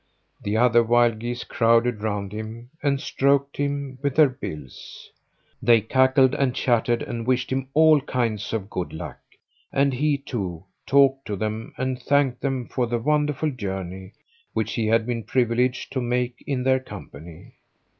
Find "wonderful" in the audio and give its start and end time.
12.97-13.51